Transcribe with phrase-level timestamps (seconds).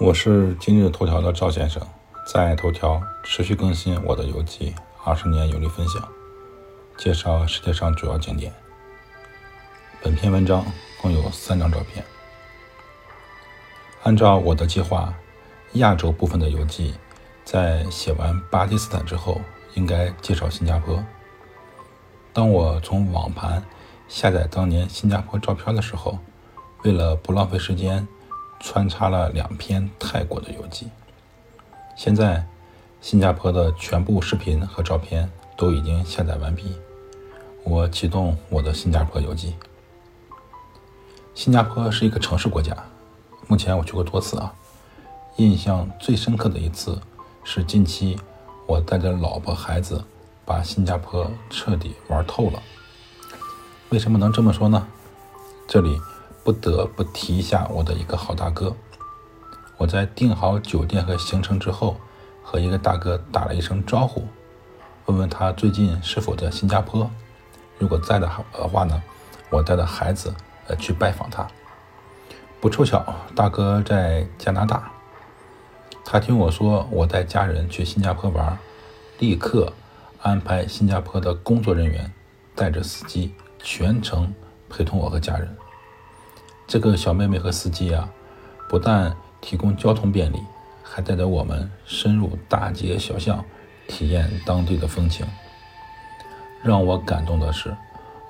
[0.00, 1.80] 我是今日头条的赵先生，
[2.26, 6.02] 在头条持续更新我的游记，二十年游历分享，
[6.96, 8.52] 介绍世界上主要景点。
[10.02, 10.64] 本篇文章
[11.00, 12.04] 共有三张照片。
[14.02, 15.12] 按照我的计划，
[15.74, 16.94] 亚洲部分的游记
[17.44, 19.40] 在写完巴基斯坦之后，
[19.74, 21.04] 应该介绍新加坡。
[22.32, 23.62] 当我从网盘
[24.08, 26.18] 下载当年新加坡照片的时候，
[26.82, 28.08] 为了不浪费时间，
[28.62, 30.88] 穿插了两篇泰国的游记。
[31.96, 32.46] 现在，
[33.00, 36.72] 新加坡的全部视频和照片都已经下载完毕。
[37.64, 39.56] 我启动我的新加坡游记。
[41.34, 42.76] 新加坡是一个城市国家，
[43.48, 44.54] 目前我去过多次啊。
[45.36, 47.00] 印象最深刻的一次
[47.42, 48.18] 是近期
[48.66, 50.04] 我带着老婆孩子
[50.44, 52.62] 把新加坡彻底玩透了。
[53.88, 54.86] 为什么能这么说呢？
[55.66, 56.00] 这里。
[56.44, 58.74] 不得不提一下我的一个好大哥。
[59.76, 61.96] 我在订好酒店和行程之后，
[62.42, 64.26] 和一个大哥打了一声招呼，
[65.06, 67.10] 问问他最近是否在新加坡。
[67.78, 69.02] 如果在的话呢，
[69.50, 70.34] 我带着孩子
[70.68, 71.46] 呃去拜访他。
[72.60, 74.90] 不凑巧，大哥在加拿大。
[76.04, 78.56] 他听我说我带家人去新加坡玩，
[79.18, 79.72] 立刻
[80.20, 82.12] 安排新加坡的工作人员
[82.54, 84.32] 带着司机全程
[84.68, 85.56] 陪同我和家人。
[86.72, 88.08] 这个小妹妹和司机啊，
[88.66, 90.38] 不但提供交通便利，
[90.82, 93.44] 还带着我们深入大街小巷，
[93.88, 95.26] 体验当地的风情。
[96.62, 97.76] 让我感动的是，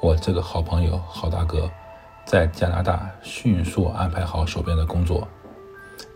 [0.00, 1.70] 我这个好朋友、好大哥，
[2.24, 5.28] 在加拿大迅速安排好手边的工作，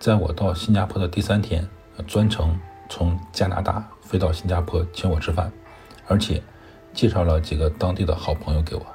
[0.01, 1.69] 在我到新加坡的第三天，
[2.07, 2.59] 专程
[2.89, 5.53] 从加拿大飞到新加坡请我吃饭，
[6.07, 6.43] 而且
[6.95, 8.87] 介绍了几个当地的好朋友给我。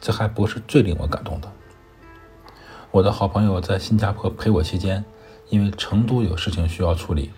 [0.00, 1.48] 这还不是最令我感动的。
[2.92, 5.04] 我的好朋友在新加坡陪我期间，
[5.48, 7.30] 因为成都有事情需要处理，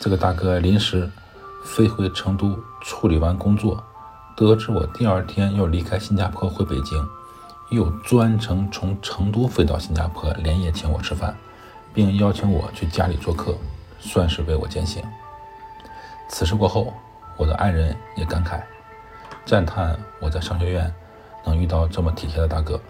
[0.00, 1.10] 这个大哥临时
[1.62, 3.84] 飞回成都处理完工作，
[4.34, 7.06] 得知我第二天要离开新加坡回北京，
[7.68, 11.36] 又专程从成都飞到新加坡连夜请我吃饭，
[11.92, 13.54] 并邀请我去家里做客，
[14.00, 15.02] 算是为我践行。
[16.30, 16.94] 此事过后，
[17.36, 18.62] 我的爱人也感慨，
[19.44, 20.90] 赞叹我在商学院
[21.44, 22.80] 能遇到这么体贴的大哥。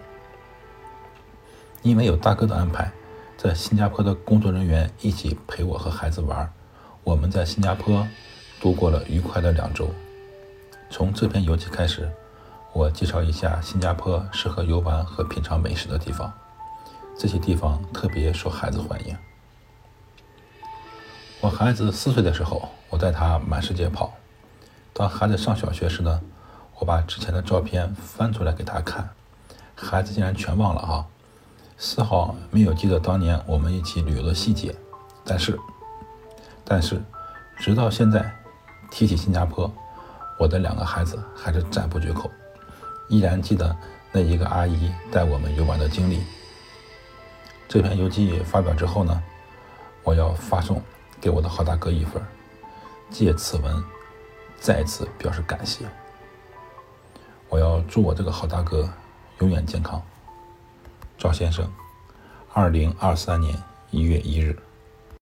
[1.81, 2.91] 因为有大哥的安排，
[3.37, 6.51] 在新加坡的工作人员一起陪我和孩子玩，
[7.03, 8.05] 我们在新加坡
[8.59, 9.89] 度过了愉快的两周。
[10.89, 12.11] 从这篇游记开始，
[12.73, 16.31] 我介绍一下新加坡适合游玩和品尝美食的地方。
[17.17, 19.15] 这些地方特别受孩子欢迎。
[21.41, 24.13] 我孩子四岁的时候，我带他满世界跑。
[24.91, 26.19] 当孩子上小学时呢，
[26.77, 29.09] 我把之前的照片翻出来给他看，
[29.75, 31.07] 孩子竟然全忘了哈。
[31.81, 34.75] 丝毫没有记得当年我们一起旅游的细节，
[35.23, 35.57] 但是，
[36.65, 37.01] 但是，
[37.57, 38.29] 直到现在，
[38.91, 39.71] 提起新加坡，
[40.37, 42.29] 我的两个孩子还是赞不绝口，
[43.07, 43.73] 依然记得
[44.11, 46.21] 那一个阿姨带我们游玩的经历。
[47.69, 49.23] 这篇游记发表之后呢，
[50.03, 50.81] 我要发送
[51.21, 52.21] 给我的好大哥一份，
[53.09, 53.81] 借此文
[54.59, 55.85] 再次表示感谢。
[57.47, 58.91] 我要祝我这个好大哥
[59.39, 60.01] 永远健康。
[61.19, 61.69] 赵先生，
[62.53, 63.53] 二零二三年
[63.91, 64.57] 一月一日。